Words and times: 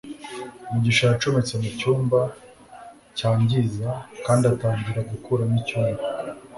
mugisha 0.71 1.03
yacometse 1.11 1.53
mu 1.61 1.69
cyuma 1.79 2.21
cyangiza 3.17 3.89
kandi 4.25 4.43
atangira 4.53 4.99
gukuramo 5.11 5.55
icyumba 5.61 6.03